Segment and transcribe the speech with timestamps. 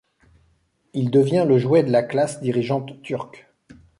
[0.95, 3.45] Il devient le jouet de la classe dirigeante turque.